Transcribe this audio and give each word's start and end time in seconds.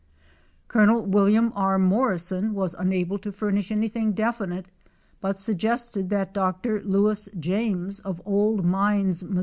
Col. 0.67 1.01
Wm. 1.03 1.51
R. 1.55 1.77
Morrison 1.77 2.55
was 2.55 2.73
unable 2.73 3.19
to 3.19 3.31
furnish 3.31 3.71
anything 3.71 4.13
definite, 4.13 4.65
but 5.19 5.37
suggested 5.37 6.09
that 6.09 6.33
Dr. 6.33 6.81
Lewis 6.81 7.29
James, 7.39 7.99
of 7.99 8.19
Old 8.25 8.65
Mines, 8.65 9.23
Mo. 9.23 9.39